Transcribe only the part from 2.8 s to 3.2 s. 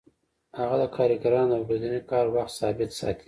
ساتي